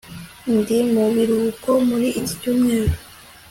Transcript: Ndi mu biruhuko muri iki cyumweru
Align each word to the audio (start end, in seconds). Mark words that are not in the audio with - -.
Ndi 0.55 0.77
mu 0.93 1.03
biruhuko 1.13 1.69
muri 1.87 2.07
iki 2.19 2.33
cyumweru 2.41 2.93